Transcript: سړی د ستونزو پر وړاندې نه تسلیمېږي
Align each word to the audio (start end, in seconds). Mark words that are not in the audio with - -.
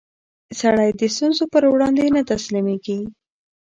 سړی 0.59 0.89
د 0.99 1.01
ستونزو 1.15 1.43
پر 1.53 1.63
وړاندې 1.73 2.13
نه 2.15 2.21
تسلیمېږي 2.31 2.99